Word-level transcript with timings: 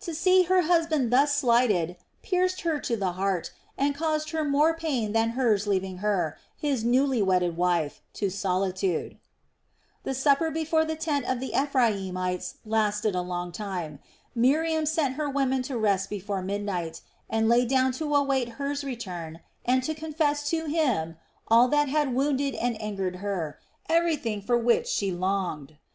To 0.00 0.14
see 0.14 0.42
her 0.42 0.60
husband 0.60 1.10
thus 1.10 1.34
slighted 1.34 1.96
pierced 2.22 2.60
her 2.60 2.78
to 2.80 2.96
the 2.98 3.12
heart 3.12 3.50
and 3.78 3.94
caused 3.94 4.28
her 4.32 4.44
more 4.44 4.74
pain 4.76 5.12
than 5.12 5.30
Hur's 5.30 5.66
leaving 5.66 5.96
her, 6.04 6.36
his 6.54 6.84
newly 6.84 7.22
wedded 7.22 7.56
wife, 7.56 8.02
to 8.12 8.28
solitude. 8.28 9.16
The 10.02 10.12
supper 10.12 10.50
before 10.50 10.84
the 10.84 10.96
tent 10.96 11.24
of 11.24 11.40
the 11.40 11.54
Ephraimites 11.54 12.56
lasted 12.66 13.14
a 13.14 13.22
long 13.22 13.52
time. 13.52 14.00
Miriam 14.34 14.84
sent 14.84 15.14
her 15.14 15.30
women 15.30 15.62
to 15.62 15.78
rest 15.78 16.10
before 16.10 16.42
midnight, 16.42 17.00
and 17.30 17.48
lay 17.48 17.64
down 17.64 17.92
to 17.92 18.14
await 18.14 18.50
Hur's 18.60 18.84
return 18.84 19.40
and 19.64 19.82
to 19.84 19.94
confess 19.94 20.46
to 20.50 20.66
him 20.66 21.16
all 21.48 21.68
that 21.68 21.88
had 21.88 22.14
wounded 22.14 22.54
and 22.54 22.78
angered 22.82 23.16
her, 23.24 23.58
everything 23.88 24.42
for 24.42 24.58
which 24.58 24.86
she 24.86 25.10
longed. 25.10 25.78